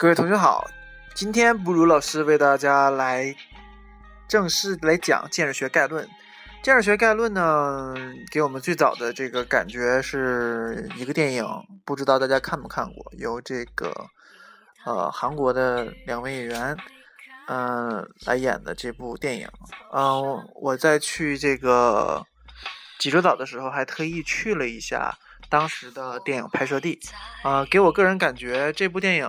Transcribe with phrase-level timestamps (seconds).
[0.00, 0.66] 各位同学好，
[1.14, 3.36] 今天布鲁老师为大家来
[4.26, 6.02] 正式来讲《建筑学概论》。
[6.62, 7.94] 《建筑学概论》呢，
[8.30, 11.44] 给我们最早的这个感觉是一个电影，
[11.84, 13.12] 不知道大家看没看过？
[13.18, 13.92] 由这个
[14.86, 16.74] 呃韩国的两位演员
[17.48, 19.46] 嗯来演的这部电影。
[19.92, 22.24] 嗯，我在去这个
[22.98, 25.18] 济州岛的时候，还特意去了一下
[25.50, 26.98] 当时的电影拍摄地。
[27.42, 29.28] 啊，给我个人感觉，这部电影。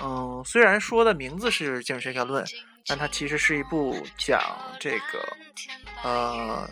[0.00, 2.44] 嗯，虽然说的名字是建筑学概论，
[2.86, 4.40] 但它其实是一部讲
[4.78, 5.36] 这个，
[6.02, 6.70] 呃，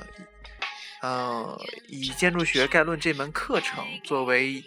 [1.03, 4.63] 呃，以建筑学概论这门课程作为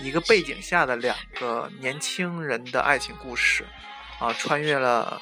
[0.00, 3.64] 一个背景下的两个年轻人的爱情故事，
[4.18, 5.20] 啊，穿越了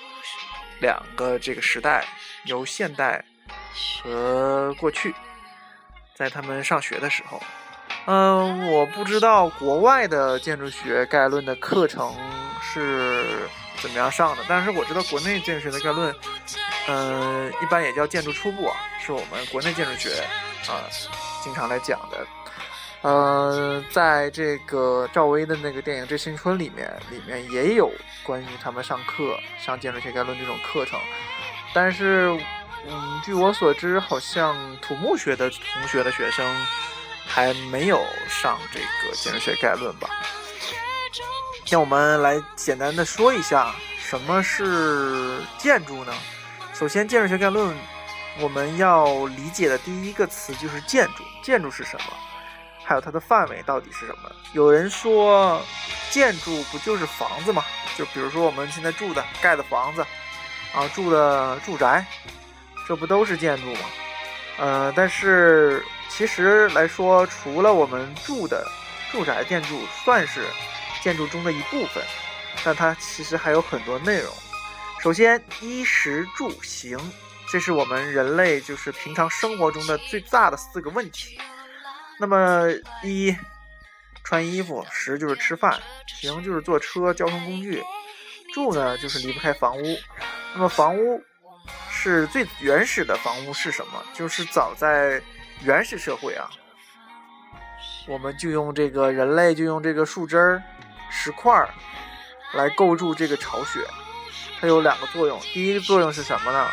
[0.81, 2.05] 两个这个时代，
[2.45, 3.25] 由现代
[4.03, 5.15] 和过去，
[6.17, 7.41] 在他们上学的时候，
[8.07, 12.13] 嗯，我不知道国外的建筑学概论的课程。
[12.73, 13.49] 是
[13.81, 14.45] 怎么样上的？
[14.49, 16.15] 但是我知道国内建筑学的概论，
[16.89, 18.71] 嗯，一般也叫建筑初步，
[19.05, 20.23] 是我们国内建筑学
[20.69, 20.85] 啊
[21.43, 22.27] 经常来讲的。
[23.03, 27.91] 呃，在这个赵薇的那个电影《致青春》里面，里面也有
[28.23, 31.01] 关于他们上课上建筑学概论这种课程。
[31.73, 32.39] 但是，
[32.87, 36.45] 嗯，据我所知，好像土木学的同学的学生
[37.27, 40.11] 还没有上这个建筑学概论吧。
[41.73, 46.13] 那我们来简单的说一下什么是建筑呢？
[46.75, 47.77] 首先，建筑学概论
[48.41, 51.23] 我们要理解的第一个词就是建筑。
[51.45, 52.07] 建筑是什么？
[52.85, 54.29] 还有它的范围到底是什么？
[54.53, 55.63] 有人说，
[56.11, 57.65] 建筑不就是房子吗？
[57.97, 60.05] 就比如说我们现在住的、盖的房子，
[60.75, 62.05] 啊，住的住宅，
[62.89, 63.81] 这不都是建筑吗？
[64.59, 68.67] 呃，但是其实来说，除了我们住的
[69.13, 70.45] 住宅建筑，算是。
[71.03, 72.03] 建筑中的一部分，
[72.65, 74.33] 但它其实还有很多内容。
[75.03, 76.99] 首先，衣食住行，
[77.51, 81.39] 这是我们人类就是平常生活中的最大的四个问题。
[82.19, 82.67] 那么，
[83.03, 83.35] 一
[84.23, 87.83] 穿衣服，食就是吃饭，行就是坐车交通工具，
[88.53, 89.99] 住呢就是离不开房屋。
[90.53, 91.23] 那么，房屋
[91.91, 94.05] 是最原始的房屋是什么？
[94.13, 95.23] 就是早在
[95.63, 96.51] 原始社会啊，
[98.07, 100.63] 我们就用这个人类就用这个树枝儿。
[101.23, 101.69] 石块儿
[102.55, 103.81] 来构筑这个巢穴，
[104.59, 105.39] 它有两个作用。
[105.53, 106.67] 第一个作用是什么呢？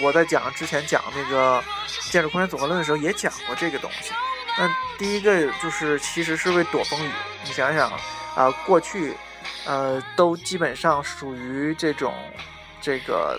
[0.00, 1.60] 我我在讲之前讲那个
[2.02, 4.12] 建筑空间总和论的时候也讲过这个东西。
[4.56, 7.10] 那第一个就是其实是为躲风雨。
[7.44, 7.90] 你想想
[8.36, 9.16] 啊，过去
[9.66, 12.14] 呃都基本上属于这种
[12.80, 13.36] 这个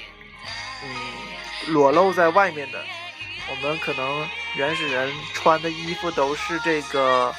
[0.83, 2.83] 嗯裸露在外面的，
[3.49, 7.33] 我们可能原始人穿的衣服都是这个。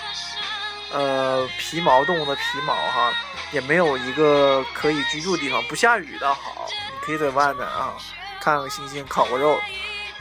[0.92, 3.12] 呃，皮毛动物的皮毛哈，
[3.52, 5.62] 也没有一个可以居住的地方。
[5.64, 7.96] 不下雨倒好，你可以在外面啊，
[8.40, 9.58] 看个星星，烤个肉。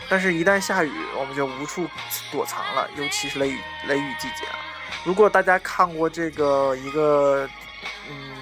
[0.08, 1.88] 但是，一旦下雨，我们就无处
[2.32, 4.46] 躲藏了，尤其是雷雨雷雨季节。
[5.04, 7.48] 如果大家看过这个一个
[8.10, 8.36] 嗯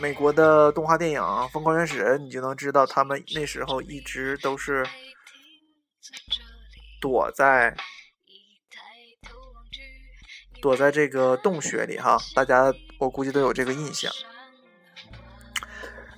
[0.00, 4.86] 美国的动画电影《疯狂原始人》，你就能知道他们那时候一直都是
[7.00, 7.74] 躲在。
[10.60, 14.12] 躲在这个洞穴里哈，大家我估计都有这个印象。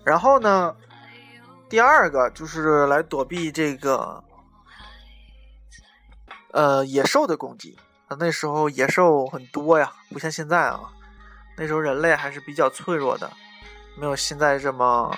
[0.04, 0.75] 然后呢，
[1.69, 4.22] 第二个就是来躲避这个
[6.50, 7.78] 呃野兽的攻击。
[8.19, 10.80] 那时候野兽很多呀，不像现在啊。
[11.56, 13.30] 那时候人类还是比较脆弱的，
[13.97, 15.16] 没有现在这么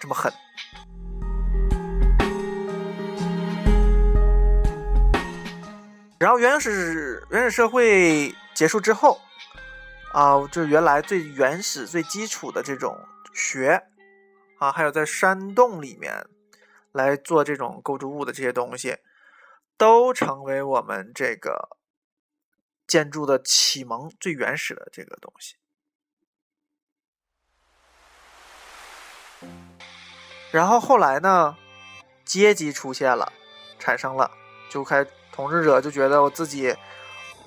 [0.00, 0.32] 这么狠。
[6.18, 8.34] 然后原始原始社会。
[8.58, 9.20] 结束之后，
[10.12, 12.98] 啊，就原来最原始、最基础的这种
[13.32, 13.86] 学，
[14.58, 16.26] 啊，还有在山洞里面
[16.90, 18.96] 来做这种构筑物的这些东西，
[19.76, 21.78] 都成为我们这个
[22.88, 25.54] 建筑的启蒙、最原始的这个东西。
[30.50, 31.56] 然后后来呢，
[32.24, 33.32] 阶级出现了，
[33.78, 34.28] 产生了，
[34.68, 36.74] 就开统治者就觉得我自己。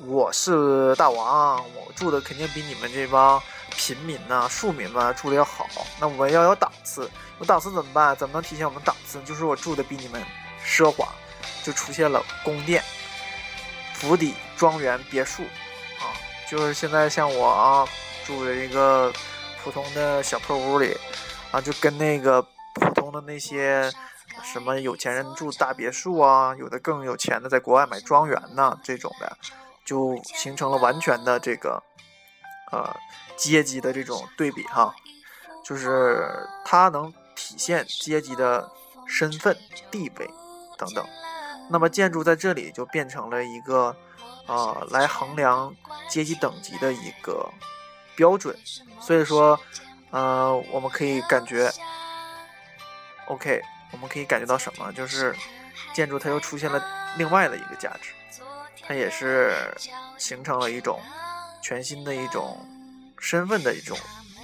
[0.07, 5.67] 我是大王，我住的肯定比你们这帮平民呐、庶民们住的要好。
[5.99, 7.09] 那我要有档次，
[7.39, 8.15] 有档次怎么办？
[8.15, 9.21] 怎么能体现我们档次？
[9.21, 10.23] 就是我住的比你们
[10.65, 11.07] 奢华，
[11.63, 12.83] 就出现了宫殿、
[13.93, 15.43] 府邸、庄园、别墅
[15.99, 16.09] 啊。
[16.49, 17.87] 就是现在像我啊，
[18.25, 19.13] 住的一个
[19.63, 20.97] 普通的小破屋里
[21.51, 22.41] 啊，就跟那个
[22.73, 23.91] 普通的那些
[24.43, 29.37] 什么有钱人住大别墅啊，有的更有钱的在国外买庄园呢，这种的。
[29.85, 31.81] 就形成了完全的这个，
[32.71, 32.95] 呃，
[33.37, 34.93] 阶级的这种对比哈。
[35.63, 38.71] 就是它能体现阶级的
[39.07, 39.55] 身份
[39.91, 40.29] 地位
[40.77, 41.05] 等等。
[41.69, 43.95] 那么建筑在这里就变成了一个，
[44.47, 45.73] 呃，来衡量
[46.09, 47.49] 阶级等级的一个
[48.15, 48.57] 标准。
[48.99, 49.57] 所以说，
[50.09, 51.71] 呃，我们可以感觉
[53.27, 53.61] ，OK，
[53.91, 54.91] 我们可以感觉到什么？
[54.93, 55.33] 就是
[55.93, 56.83] 建筑它又出现了
[57.17, 58.11] 另外的一个价值，
[58.95, 59.53] 也是
[60.17, 60.99] 形成了一种
[61.61, 62.65] 全新的一种
[63.19, 63.97] 身份的一种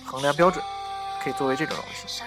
[0.06, 0.64] 衡量标准，
[1.24, 2.24] 可以作为这种东西。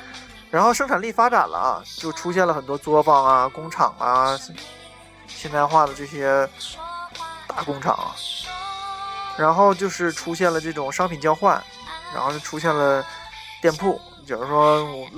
[0.51, 4.39] 然后生产力发展了啊，就出现了很多作坊啊、工厂啊。
[5.29, 6.47] 现代化的这些
[7.47, 8.15] 大工厂啊，
[9.39, 11.63] 然后就是出现了这种商品交换，
[12.13, 13.03] 然后就出现了
[13.63, 13.99] 店铺。
[14.27, 15.09] 比如说，我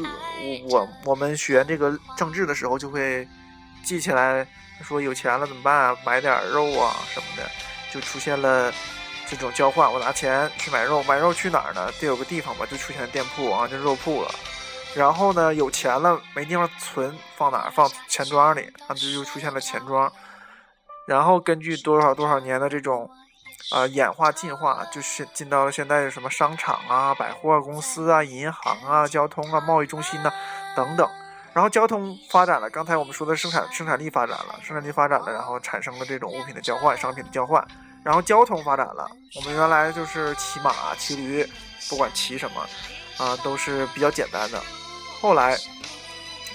[0.69, 3.27] 我我们学这个政治的时候，就会
[3.85, 4.47] 记起来
[4.83, 5.97] 说，有钱了怎么办啊？
[6.05, 7.51] 买点肉啊什么的，
[7.93, 8.73] 就出现了
[9.29, 9.93] 这种交换。
[9.93, 11.91] 我拿钱去买肉，买肉去哪儿呢？
[12.01, 14.31] 得有个地方吧，就出现店铺啊，就肉铺了。
[14.95, 17.71] 然后呢，有钱了没地方存，放哪儿？
[17.71, 20.13] 放钱庄里，啊，就又出现了钱庄。
[21.07, 23.11] 然后根据多少多少年的这种，
[23.73, 30.33] 啊演化进化，就是进到了现在的什么商场啊、百货公司啊、银行啊、交通啊、贸易中心呐
[30.77, 31.09] 等等。
[31.55, 37.67] 然后交通发展了，刚才我们说的生产生产力发展了，生产力发展了，然后产生了这种物品的交换、商品的交换。
[38.03, 41.49] 然后交通发展了，我们原来就是骑马、骑驴，
[41.89, 42.67] 不管骑什么，
[43.25, 44.61] 啊都是比较简单的。
[45.21, 45.57] 后来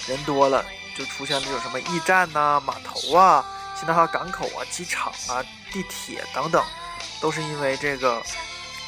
[0.08, 0.66] 人多了，
[0.98, 3.46] 就出现这种什么驿站呐、码头啊、
[3.76, 5.42] 现在还有港口啊、机场啊、
[5.72, 6.62] 地铁等等，
[7.22, 8.22] 都是因为这个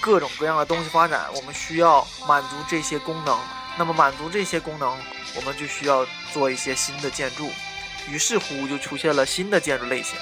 [0.02, 3.40] 各种各样的东西发展，我们需要满足这些功能。
[3.78, 4.98] 那么满足这些功能，
[5.36, 7.50] 我们就需要做一些新的建筑。
[8.10, 10.18] 于是乎，就出现了新的建筑类型。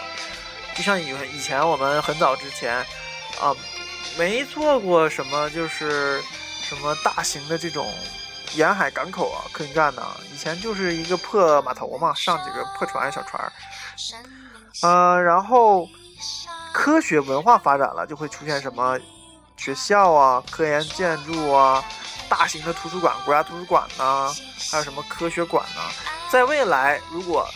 [0.76, 2.78] 就像以以前我们很早之前
[3.42, 3.56] 啊，
[4.18, 6.22] 没做过什么，就是
[6.62, 7.88] 什么大型的这种。
[8.54, 10.02] 沿海港口啊，客运站呢，
[10.34, 13.52] 以前就是一个破码头嘛，上几个破船、小船儿。
[14.82, 15.86] 呃，然后
[16.74, 18.98] 科学文化发展了，就会出现什么
[19.58, 21.84] 学校啊、科研建筑啊、
[22.30, 24.34] 大型的图书馆、国家图书馆呐，
[24.72, 25.92] 还有什么科学馆呐。
[26.30, 27.50] 在未来，如果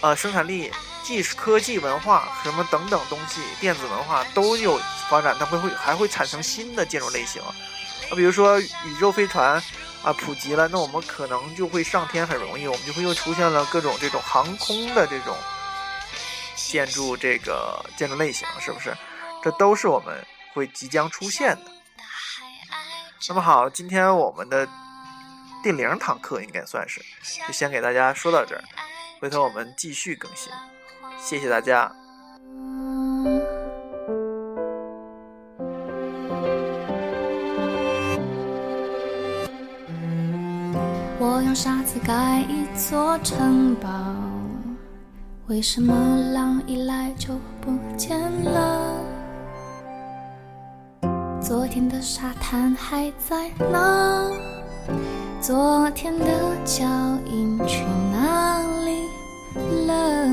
[0.00, 0.70] 呃生产力、
[1.02, 7.54] 技术、科技、文化什么等等东西，电子文化都有发展，它会会还会产生新的建筑类型啊，
[8.14, 9.62] 比如说宇宙飞船。
[10.02, 15.36] 啊，普及了，那我们可能就会上天很容易，我们就会又出现了各种这种航空的这种
[16.54, 18.96] 建筑，这个建筑类型，是不是？
[19.42, 21.72] 这都是我们会即将出现的。
[23.28, 24.68] 那么好，今天我们的
[25.62, 27.00] 第零堂课应该算是，
[27.46, 28.62] 就先给大家说到这儿，
[29.20, 30.52] 回头我们继续更新，
[31.18, 31.90] 谢谢大家。
[41.18, 43.90] 我用沙子盖一座城堡，
[45.48, 45.92] 为什么
[46.32, 49.15] 狼一来就不见了？
[51.46, 54.28] 昨天的沙滩还在吗？
[55.40, 56.26] 昨天的
[56.64, 56.84] 脚
[57.24, 59.06] 印去哪里
[59.86, 60.26] 了？